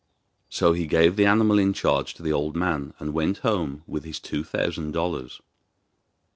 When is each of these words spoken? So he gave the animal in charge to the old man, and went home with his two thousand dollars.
So 0.49 0.73
he 0.73 0.87
gave 0.87 1.15
the 1.15 1.27
animal 1.27 1.59
in 1.59 1.73
charge 1.73 2.15
to 2.15 2.23
the 2.23 2.33
old 2.33 2.55
man, 2.55 2.95
and 2.97 3.13
went 3.13 3.37
home 3.45 3.83
with 3.85 4.03
his 4.03 4.19
two 4.19 4.43
thousand 4.43 4.93
dollars. 4.93 5.41